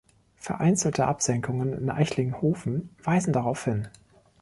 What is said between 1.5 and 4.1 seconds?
in Eichlinghofen weisen darauf hin.